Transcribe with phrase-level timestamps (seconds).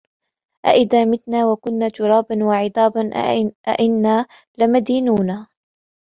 [0.65, 3.11] أَإِذَا مِتْنَا وَكُنَّا تُرَابًا وَعِظَامًا
[3.79, 4.25] أَإِنَّا
[4.57, 5.47] لَمَدِينُونَ